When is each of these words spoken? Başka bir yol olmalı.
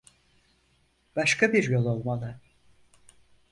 Başka 1.15 1.53
bir 1.53 1.69
yol 1.69 1.85
olmalı. 1.85 2.35